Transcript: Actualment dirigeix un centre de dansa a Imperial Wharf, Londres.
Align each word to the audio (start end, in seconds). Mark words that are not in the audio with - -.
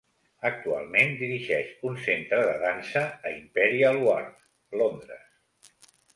Actualment 0.49 1.11
dirigeix 1.19 1.69
un 1.89 1.99
centre 2.05 2.39
de 2.47 2.57
dansa 2.65 3.05
a 3.29 3.35
Imperial 3.41 4.01
Wharf, 4.09 4.35
Londres. 4.83 5.71